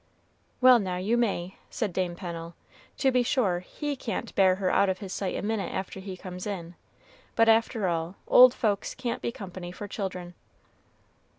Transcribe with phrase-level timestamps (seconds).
[0.61, 2.55] "Well, now, you may," said Dame Pennel;
[2.97, 6.17] "to be sure he can't bear her out of his sight a minute after he
[6.17, 6.73] comes in;
[7.35, 10.33] but after all, old folks can't be company for children."